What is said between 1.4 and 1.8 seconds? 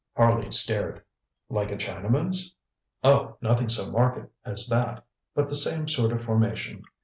ŌĆ£Like a